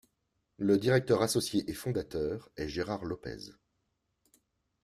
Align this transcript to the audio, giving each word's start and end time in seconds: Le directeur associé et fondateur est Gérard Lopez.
Le 0.57 0.79
directeur 0.79 1.21
associé 1.21 1.63
et 1.69 1.75
fondateur 1.75 2.49
est 2.57 2.67
Gérard 2.67 3.05
Lopez. 3.05 3.51